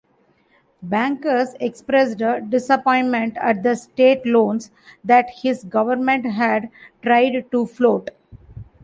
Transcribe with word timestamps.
Bankers 0.81 1.53
expressed 1.59 2.17
disappointment 2.49 3.37
at 3.37 3.61
the 3.61 3.75
state 3.75 4.25
loans 4.25 4.71
that 5.03 5.29
his 5.29 5.63
government 5.65 6.25
had 6.25 6.71
tried 7.03 7.45
to 7.51 7.67
float. 7.67 8.09